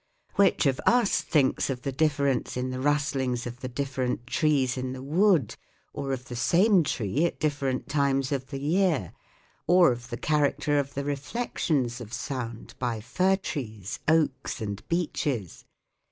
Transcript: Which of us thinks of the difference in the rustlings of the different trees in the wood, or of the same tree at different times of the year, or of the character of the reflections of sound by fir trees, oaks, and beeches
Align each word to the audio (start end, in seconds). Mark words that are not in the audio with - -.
Which 0.33 0.65
of 0.65 0.81
us 0.87 1.21
thinks 1.21 1.69
of 1.69 1.83
the 1.83 1.91
difference 1.91 2.57
in 2.57 2.71
the 2.71 2.79
rustlings 2.79 3.45
of 3.45 3.59
the 3.59 3.67
different 3.67 4.25
trees 4.25 4.75
in 4.75 4.93
the 4.93 5.01
wood, 5.03 5.55
or 5.93 6.11
of 6.11 6.25
the 6.27 6.35
same 6.35 6.81
tree 6.81 7.23
at 7.25 7.39
different 7.39 7.87
times 7.87 8.31
of 8.31 8.47
the 8.49 8.59
year, 8.59 9.13
or 9.67 9.91
of 9.91 10.09
the 10.09 10.17
character 10.17 10.79
of 10.79 10.95
the 10.95 11.03
reflections 11.05 12.01
of 12.01 12.13
sound 12.13 12.73
by 12.79 12.99
fir 12.99 13.35
trees, 13.35 13.99
oaks, 14.07 14.59
and 14.59 14.81
beeches 14.89 15.65